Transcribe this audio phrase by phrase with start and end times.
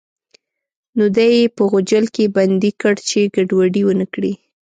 [0.97, 4.33] نو دی یې په غوجل کې بندي کړ چې ګډوډي ونه کړي.